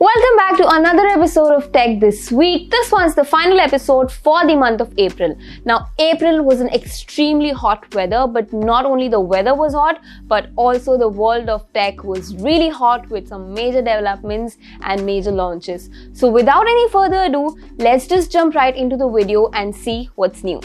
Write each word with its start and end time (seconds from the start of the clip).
Welcome 0.00 0.36
back 0.38 0.56
to 0.56 0.66
another 0.66 1.06
episode 1.08 1.52
of 1.52 1.72
Tech 1.72 2.00
This 2.00 2.32
Week. 2.32 2.70
This 2.70 2.90
one's 2.90 3.14
the 3.14 3.22
final 3.22 3.60
episode 3.60 4.10
for 4.10 4.46
the 4.46 4.56
month 4.56 4.80
of 4.80 4.94
April. 4.96 5.36
Now, 5.66 5.90
April 5.98 6.42
was 6.42 6.62
an 6.62 6.70
extremely 6.70 7.50
hot 7.50 7.94
weather, 7.94 8.26
but 8.26 8.50
not 8.50 8.86
only 8.86 9.08
the 9.08 9.20
weather 9.20 9.54
was 9.54 9.74
hot, 9.74 10.00
but 10.24 10.48
also 10.56 10.96
the 10.96 11.06
world 11.06 11.50
of 11.50 11.70
tech 11.74 12.02
was 12.02 12.34
really 12.36 12.70
hot 12.70 13.10
with 13.10 13.28
some 13.28 13.52
major 13.52 13.82
developments 13.82 14.56
and 14.80 15.04
major 15.04 15.32
launches. 15.32 15.90
So, 16.14 16.30
without 16.30 16.66
any 16.66 16.88
further 16.88 17.24
ado, 17.24 17.58
let's 17.76 18.06
just 18.06 18.32
jump 18.32 18.54
right 18.54 18.74
into 18.74 18.96
the 18.96 19.10
video 19.10 19.50
and 19.50 19.76
see 19.76 20.08
what's 20.14 20.42
new. 20.42 20.62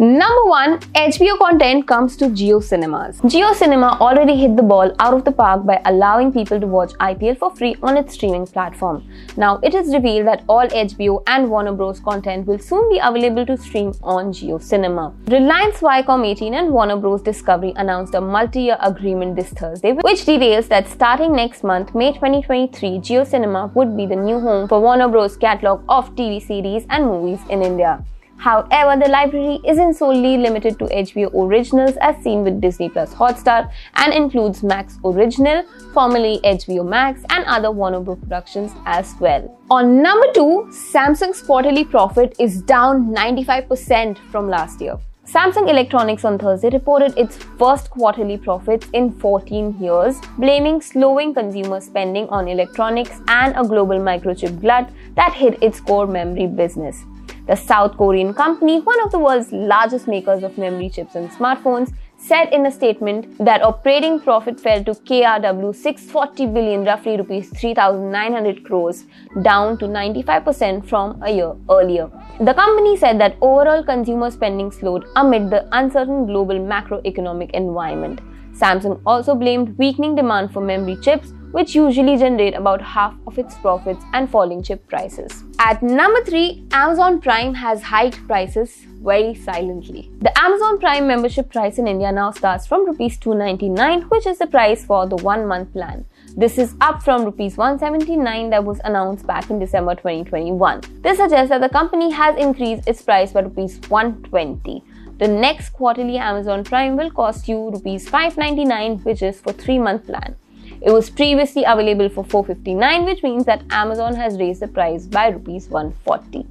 Number 0.00 0.44
one, 0.44 0.78
HBO 0.94 1.36
content 1.38 1.88
comes 1.88 2.16
to 2.18 2.26
Jio 2.26 2.62
Cinemas. 2.62 3.20
Jio 3.22 3.52
Cinema 3.52 3.98
already 4.00 4.36
hit 4.36 4.54
the 4.54 4.62
ball 4.62 4.94
out 5.00 5.12
of 5.12 5.24
the 5.24 5.32
park 5.32 5.66
by 5.66 5.82
allowing 5.86 6.32
people 6.32 6.60
to 6.60 6.68
watch 6.68 6.92
IPL 7.00 7.36
for 7.36 7.50
free 7.56 7.74
on 7.82 7.96
its 7.96 8.14
streaming 8.14 8.46
platform. 8.46 9.02
Now, 9.36 9.58
it 9.60 9.74
is 9.74 9.92
revealed 9.92 10.28
that 10.28 10.44
all 10.48 10.68
HBO 10.68 11.24
and 11.26 11.50
Warner 11.50 11.72
Bros. 11.72 11.98
content 11.98 12.46
will 12.46 12.60
soon 12.60 12.88
be 12.88 13.00
available 13.02 13.44
to 13.46 13.56
stream 13.56 13.92
on 14.04 14.32
Jio 14.32 14.62
Cinema. 14.62 15.12
Reliance 15.26 15.80
Viacom 15.80 16.24
18 16.24 16.54
and 16.54 16.70
Warner 16.70 16.96
Bros. 16.96 17.20
Discovery 17.20 17.72
announced 17.74 18.14
a 18.14 18.20
multi-year 18.20 18.76
agreement 18.80 19.34
this 19.34 19.50
Thursday, 19.50 19.94
which 19.94 20.24
details 20.24 20.68
that 20.68 20.86
starting 20.86 21.34
next 21.34 21.64
month, 21.64 21.92
May 21.96 22.12
2023, 22.12 23.00
Jio 23.00 23.26
Cinema 23.26 23.72
would 23.74 23.96
be 23.96 24.06
the 24.06 24.14
new 24.14 24.38
home 24.38 24.68
for 24.68 24.78
Warner 24.78 25.08
Bros. 25.08 25.36
catalog 25.36 25.82
of 25.88 26.14
TV 26.14 26.40
series 26.40 26.86
and 26.88 27.04
movies 27.04 27.40
in 27.50 27.62
India. 27.62 28.04
However, 28.38 29.02
the 29.02 29.10
library 29.10 29.58
isn't 29.66 29.94
solely 29.94 30.36
limited 30.36 30.78
to 30.78 30.84
HBO 30.84 31.34
originals 31.34 31.96
as 32.00 32.22
seen 32.22 32.44
with 32.44 32.60
Disney 32.60 32.88
Plus 32.88 33.12
Hotstar 33.12 33.68
and 33.94 34.14
includes 34.14 34.62
Max 34.62 34.96
Original, 35.04 35.64
formerly 35.92 36.38
HBO 36.44 36.86
Max, 36.88 37.22
and 37.30 37.44
other 37.46 37.72
Warner 37.72 37.98
Bros. 37.98 38.18
productions 38.20 38.72
as 38.86 39.12
well. 39.18 39.58
On 39.70 40.00
number 40.00 40.26
2, 40.34 40.68
Samsung's 40.70 41.42
quarterly 41.42 41.84
profit 41.84 42.36
is 42.38 42.62
down 42.62 43.12
95% 43.12 44.16
from 44.30 44.48
last 44.48 44.80
year. 44.80 44.98
Samsung 45.24 45.68
Electronics 45.68 46.24
on 46.24 46.38
Thursday 46.38 46.70
reported 46.70 47.18
its 47.18 47.36
first 47.58 47.90
quarterly 47.90 48.38
profits 48.38 48.86
in 48.94 49.12
14 49.12 49.78
years, 49.78 50.16
blaming 50.38 50.80
slowing 50.80 51.34
consumer 51.34 51.80
spending 51.80 52.26
on 52.30 52.48
electronics 52.48 53.20
and 53.26 53.52
a 53.56 53.62
global 53.62 53.98
microchip 53.98 54.58
glut 54.60 54.88
that 55.16 55.34
hit 55.34 55.62
its 55.62 55.80
core 55.80 56.06
memory 56.06 56.46
business. 56.46 57.04
The 57.48 57.56
South 57.56 57.96
Korean 57.96 58.34
company, 58.34 58.80
one 58.80 59.02
of 59.02 59.10
the 59.10 59.18
world's 59.18 59.50
largest 59.52 60.06
makers 60.06 60.42
of 60.42 60.58
memory 60.58 60.90
chips 60.90 61.14
and 61.14 61.30
smartphones, 61.30 61.94
said 62.18 62.52
in 62.52 62.66
a 62.66 62.70
statement 62.70 63.38
that 63.38 63.62
operating 63.62 64.20
profit 64.20 64.60
fell 64.60 64.84
to 64.84 64.90
KRW 64.90 65.74
640 65.74 66.46
billion, 66.46 66.84
roughly 66.84 67.16
rupees 67.16 67.48
3,900 67.58 68.64
crores, 68.64 69.06
down 69.40 69.78
to 69.78 69.86
95% 69.86 70.84
from 70.86 71.22
a 71.22 71.30
year 71.30 71.54
earlier. 71.70 72.10
The 72.38 72.52
company 72.52 72.98
said 72.98 73.18
that 73.20 73.36
overall 73.40 73.82
consumer 73.82 74.30
spending 74.30 74.70
slowed 74.70 75.06
amid 75.16 75.48
the 75.48 75.66
uncertain 75.72 76.26
global 76.26 76.58
macroeconomic 76.58 77.52
environment. 77.52 78.20
Samsung 78.52 79.00
also 79.06 79.34
blamed 79.34 79.78
weakening 79.78 80.16
demand 80.16 80.52
for 80.52 80.60
memory 80.60 80.96
chips 80.96 81.32
which 81.52 81.74
usually 81.74 82.16
generate 82.16 82.54
about 82.54 82.80
half 82.80 83.14
of 83.26 83.38
its 83.38 83.54
profits 83.56 84.04
and 84.12 84.30
falling 84.30 84.62
chip 84.62 84.86
prices. 84.88 85.44
At 85.58 85.82
number 85.82 86.22
3, 86.24 86.66
Amazon 86.72 87.20
Prime 87.20 87.54
has 87.54 87.82
hiked 87.82 88.26
prices 88.26 88.84
very 89.02 89.34
silently. 89.34 90.10
The 90.20 90.36
Amazon 90.38 90.78
Prime 90.78 91.06
membership 91.06 91.50
price 91.50 91.78
in 91.78 91.86
India 91.86 92.12
now 92.12 92.30
starts 92.32 92.66
from 92.66 92.86
rupees 92.86 93.16
299 93.18 94.02
which 94.08 94.26
is 94.26 94.38
the 94.38 94.46
price 94.46 94.84
for 94.84 95.06
the 95.06 95.16
1 95.16 95.46
month 95.46 95.72
plan. 95.72 96.04
This 96.36 96.58
is 96.58 96.74
up 96.80 97.02
from 97.02 97.24
rupees 97.24 97.56
179 97.56 98.50
that 98.50 98.64
was 98.64 98.80
announced 98.84 99.26
back 99.26 99.50
in 99.50 99.58
December 99.58 99.94
2021. 99.94 100.82
This 101.00 101.18
suggests 101.18 101.48
that 101.50 101.60
the 101.60 101.68
company 101.68 102.10
has 102.10 102.36
increased 102.36 102.88
its 102.88 103.02
price 103.02 103.32
by 103.32 103.40
rupees 103.40 103.80
120. 103.88 104.84
The 105.18 105.26
next 105.28 105.70
quarterly 105.70 106.16
Amazon 106.16 106.62
Prime 106.62 106.96
will 106.96 107.10
cost 107.10 107.48
you 107.48 107.70
rupees 107.70 108.08
599 108.08 108.98
which 108.98 109.22
is 109.22 109.40
for 109.40 109.52
3 109.52 109.78
month 109.78 110.06
plan. 110.06 110.36
It 110.80 110.92
was 110.92 111.10
previously 111.10 111.64
available 111.64 112.08
for 112.08 112.24
459 112.24 113.04
which 113.04 113.22
means 113.22 113.44
that 113.44 113.62
Amazon 113.70 114.14
has 114.14 114.38
raised 114.38 114.60
the 114.60 114.68
price 114.68 115.06
by 115.06 115.28
rupees 115.28 115.68
140. 115.68 116.46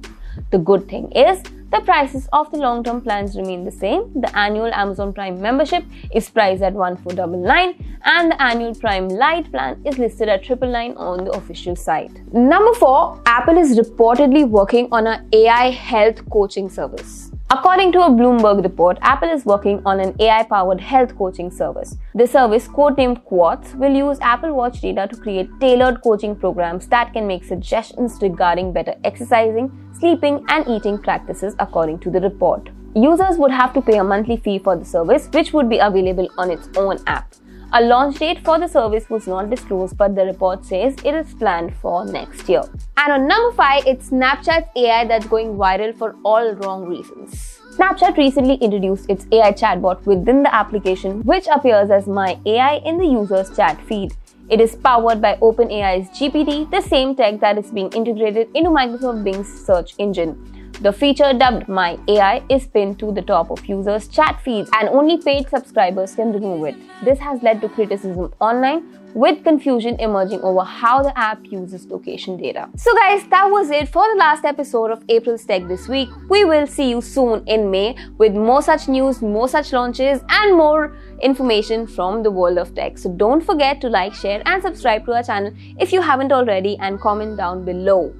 The 0.50 0.58
good 0.58 0.88
thing 0.88 1.10
is 1.12 1.42
the 1.70 1.80
prices 1.80 2.28
of 2.32 2.50
the 2.50 2.56
long-term 2.56 3.02
plans 3.02 3.36
remain 3.36 3.64
the 3.64 3.70
same. 3.70 4.10
The 4.14 4.34
annual 4.36 4.72
Amazon 4.72 5.12
Prime 5.12 5.40
membership 5.40 5.84
is 6.14 6.30
priced 6.30 6.62
at 6.62 6.72
1499 6.72 7.98
and 8.04 8.32
the 8.32 8.42
annual 8.42 8.74
Prime 8.74 9.08
Lite 9.08 9.50
plan 9.50 9.80
is 9.84 9.98
listed 9.98 10.28
at 10.28 10.48
999 10.48 10.96
on 10.96 11.24
the 11.24 11.30
official 11.32 11.76
site. 11.76 12.32
Number 12.32 12.72
4, 12.72 13.22
Apple 13.26 13.58
is 13.58 13.78
reportedly 13.78 14.48
working 14.48 14.88
on 14.92 15.06
an 15.06 15.28
AI 15.32 15.70
health 15.70 16.28
coaching 16.30 16.70
service. 16.70 17.30
According 17.50 17.92
to 17.92 18.00
a 18.02 18.10
Bloomberg 18.10 18.62
report, 18.62 18.98
Apple 19.00 19.30
is 19.30 19.46
working 19.46 19.80
on 19.86 20.00
an 20.00 20.14
AI 20.20 20.42
powered 20.42 20.82
health 20.82 21.16
coaching 21.16 21.50
service. 21.50 21.96
The 22.14 22.26
service, 22.26 22.68
codenamed 22.68 23.24
Quartz, 23.24 23.72
will 23.72 23.94
use 23.94 24.18
Apple 24.20 24.52
Watch 24.52 24.82
data 24.82 25.08
to 25.08 25.16
create 25.16 25.48
tailored 25.58 26.02
coaching 26.02 26.36
programs 26.36 26.88
that 26.88 27.14
can 27.14 27.26
make 27.26 27.44
suggestions 27.44 28.18
regarding 28.20 28.74
better 28.74 28.94
exercising, 29.02 29.72
sleeping, 29.98 30.44
and 30.48 30.68
eating 30.68 30.98
practices, 30.98 31.56
according 31.58 32.00
to 32.00 32.10
the 32.10 32.20
report. 32.20 32.68
Users 32.94 33.38
would 33.38 33.50
have 33.50 33.72
to 33.72 33.80
pay 33.80 33.96
a 33.96 34.04
monthly 34.04 34.36
fee 34.36 34.58
for 34.58 34.76
the 34.76 34.84
service, 34.84 35.28
which 35.32 35.54
would 35.54 35.70
be 35.70 35.78
available 35.78 36.28
on 36.36 36.50
its 36.50 36.68
own 36.76 36.98
app. 37.06 37.34
A 37.70 37.82
launch 37.82 38.18
date 38.18 38.42
for 38.42 38.58
the 38.58 38.66
service 38.66 39.10
was 39.10 39.26
not 39.26 39.50
disclosed, 39.50 39.98
but 39.98 40.14
the 40.14 40.24
report 40.24 40.64
says 40.64 40.96
it 41.04 41.14
is 41.14 41.34
planned 41.34 41.76
for 41.76 42.06
next 42.06 42.48
year. 42.48 42.62
And 42.96 43.12
on 43.12 43.28
number 43.28 43.54
5, 43.54 43.86
it's 43.86 44.08
Snapchat's 44.08 44.70
AI 44.74 45.04
that's 45.06 45.26
going 45.26 45.54
viral 45.56 45.94
for 45.94 46.16
all 46.24 46.54
wrong 46.54 46.86
reasons. 46.86 47.58
Snapchat 47.76 48.16
recently 48.16 48.54
introduced 48.54 49.10
its 49.10 49.26
AI 49.30 49.52
chatbot 49.52 50.06
within 50.06 50.42
the 50.42 50.54
application, 50.54 51.20
which 51.24 51.46
appears 51.46 51.90
as 51.90 52.06
My 52.06 52.38
AI 52.46 52.76
in 52.86 52.96
the 52.96 53.06
user's 53.06 53.54
chat 53.54 53.78
feed. 53.82 54.14
It 54.48 54.62
is 54.62 54.74
powered 54.74 55.20
by 55.20 55.36
OpenAI's 55.36 56.08
GPT, 56.18 56.70
the 56.70 56.80
same 56.80 57.14
tech 57.14 57.38
that 57.40 57.58
is 57.58 57.70
being 57.70 57.92
integrated 57.92 58.48
into 58.54 58.70
Microsoft 58.70 59.24
Bing's 59.24 59.66
search 59.66 59.94
engine. 59.98 60.57
The 60.80 60.92
feature 60.92 61.32
dubbed 61.32 61.68
My 61.68 61.98
AI 62.06 62.42
is 62.48 62.66
pinned 62.68 63.00
to 63.00 63.10
the 63.10 63.22
top 63.22 63.50
of 63.50 63.66
users' 63.66 64.06
chat 64.06 64.40
feeds 64.44 64.70
and 64.74 64.88
only 64.88 65.20
paid 65.20 65.48
subscribers 65.48 66.14
can 66.14 66.32
remove 66.32 66.66
it. 66.66 66.76
This 67.04 67.18
has 67.18 67.42
led 67.42 67.60
to 67.62 67.68
criticism 67.68 68.32
online 68.38 68.86
with 69.12 69.42
confusion 69.42 69.98
emerging 69.98 70.40
over 70.42 70.62
how 70.62 71.02
the 71.02 71.18
app 71.18 71.40
uses 71.44 71.86
location 71.86 72.36
data. 72.36 72.68
So 72.76 72.94
guys, 72.94 73.26
that 73.30 73.46
was 73.50 73.70
it 73.70 73.88
for 73.88 74.04
the 74.12 74.18
last 74.18 74.44
episode 74.44 74.92
of 74.92 75.02
April's 75.08 75.44
Tech 75.44 75.66
this 75.66 75.88
week. 75.88 76.08
We 76.28 76.44
will 76.44 76.68
see 76.68 76.90
you 76.90 77.00
soon 77.00 77.42
in 77.48 77.72
May 77.72 77.96
with 78.18 78.34
more 78.34 78.62
such 78.62 78.86
news, 78.88 79.20
more 79.20 79.48
such 79.48 79.72
launches 79.72 80.20
and 80.28 80.56
more 80.56 80.96
information 81.22 81.88
from 81.88 82.22
the 82.22 82.30
world 82.30 82.58
of 82.58 82.74
tech. 82.76 82.98
So 82.98 83.10
don't 83.10 83.40
forget 83.40 83.80
to 83.80 83.88
like, 83.88 84.14
share 84.14 84.42
and 84.46 84.62
subscribe 84.62 85.06
to 85.06 85.14
our 85.14 85.24
channel 85.24 85.52
if 85.80 85.92
you 85.92 86.00
haven't 86.00 86.30
already 86.30 86.76
and 86.78 87.00
comment 87.00 87.36
down 87.36 87.64
below. 87.64 88.14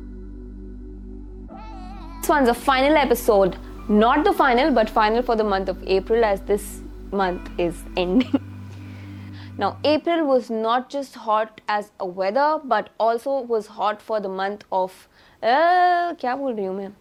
This 2.28 2.30
one's 2.30 2.50
a 2.50 2.54
final 2.54 2.96
episode, 2.96 3.58
not 3.90 4.24
the 4.24 4.32
final, 4.32 4.72
but 4.72 4.90
final 4.90 5.22
for 5.22 5.36
the 5.36 5.44
month 5.44 5.68
of 5.68 5.84
April 5.86 6.24
as 6.24 6.42
this 6.42 6.82
month 7.12 7.50
is 7.58 7.84
ending. 7.98 8.40
now, 9.58 9.78
April 9.84 10.26
was 10.26 10.50
not 10.50 10.90
just 10.90 11.16
hot 11.16 11.60
as 11.68 11.92
a 12.00 12.06
weather, 12.06 12.62
but 12.64 12.90
also 13.00 13.42
was 13.42 13.68
hot 13.68 14.02
for 14.02 14.20
the 14.20 14.30
month 14.30 14.64
of. 14.72 15.08
Uh, 15.44 16.16
क्या 16.20 16.36
बोल 16.36 16.54
रही 16.56 16.66
हूँ 16.66 16.76
मैं 16.76 16.94